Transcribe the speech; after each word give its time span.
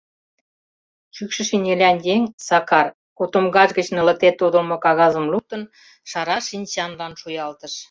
Шӱкшӧ 1.15 1.43
шинелян 1.49 1.97
еҥ, 2.13 2.21
Сакар, 2.47 2.87
котомкаж 3.17 3.69
гыч 3.77 3.87
нылыте 3.95 4.29
тодылмо 4.39 4.77
кагазым 4.85 5.25
луктын, 5.33 5.61
шара 6.11 6.37
шинчанлан 6.47 7.13
шуялтыш. 7.21 7.73